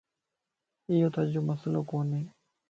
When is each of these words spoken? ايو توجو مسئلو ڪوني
ايو 0.91 1.07
توجو 1.15 1.41
مسئلو 1.49 1.81
ڪوني 1.91 2.21